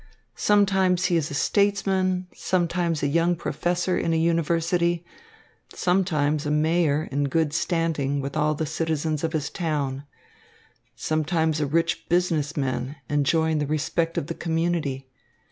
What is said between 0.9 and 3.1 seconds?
he is a statesman, sometimes a